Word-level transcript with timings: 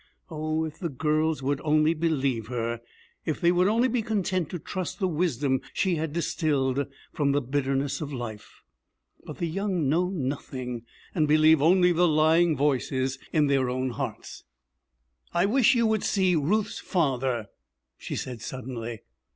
Oh, 0.31 0.65
if 0.65 0.79
the 0.79 0.89
girls 0.89 1.43
would 1.43 1.61
only 1.61 1.93
believe 1.93 2.47
her, 2.47 2.81
if 3.23 3.39
they 3.39 3.51
would 3.51 3.67
only 3.67 3.87
be 3.87 4.01
content 4.01 4.49
to 4.49 4.57
trust 4.57 4.97
the 4.97 5.07
wisdom 5.07 5.61
she 5.75 5.97
had 5.97 6.11
distilled 6.11 6.87
from 7.13 7.33
the 7.33 7.39
bitterness 7.41 8.01
of 8.01 8.11
life! 8.11 8.63
But 9.25 9.37
the 9.37 9.45
young 9.45 9.87
know 9.89 10.09
nothing, 10.09 10.85
and 11.13 11.27
believe 11.27 11.61
only 11.61 11.91
the 11.91 12.07
lying 12.07 12.57
voices 12.57 13.19
in 13.31 13.45
their 13.45 13.69
own 13.69 13.91
hearts! 13.91 14.43
'I 15.35 15.45
wish 15.45 15.75
you 15.75 15.85
would 15.85 16.03
see 16.03 16.35
Ruth's 16.35 16.79
father,' 16.79 17.49
she 17.95 18.15
said 18.15 18.41
suddenly. 18.41 19.01